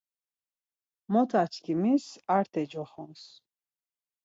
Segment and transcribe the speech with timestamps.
[1.11, 2.05] Motaçkimis
[2.37, 3.23] Arte coxons.